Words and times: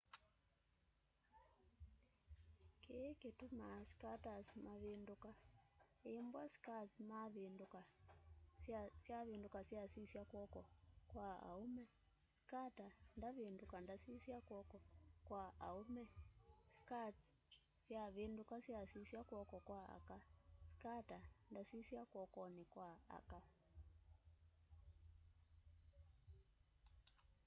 kĩĩ 2.83 3.09
kĩtũmaa 3.21 3.79
skaters 3.91 4.49
mavĩndũka 4.65 5.31
ĩmbw'a 6.17 6.43
skates 6.55 6.91
syavĩndũka 9.03 9.59
syasisya 9.69 10.23
kw'oko 10.31 10.61
kwa 11.11 11.27
aũme 11.49 11.85
skater 12.41 12.91
ndavĩndũka 13.17 13.75
ndasisya 13.83 14.37
kw'oko 14.47 14.77
kwa 15.27 15.43
aũme 15.67 16.03
skates 16.79 17.27
syavĩndũka 17.85 18.55
syasisya 18.65 19.21
kw'oko 19.29 19.57
kwa 19.67 19.79
aka 19.97 20.17
skater 20.73 21.21
ndasĩsya 21.51 22.01
kw'okonĩ 22.11 22.63
kwa 22.73 22.89
aka 23.17 23.39